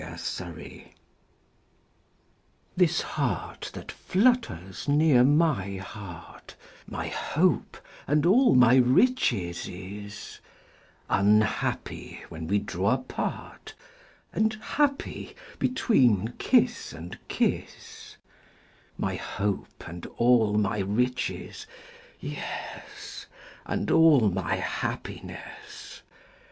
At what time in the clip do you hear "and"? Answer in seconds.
8.07-8.25, 14.33-14.55, 16.93-17.19, 19.87-20.07, 23.67-23.91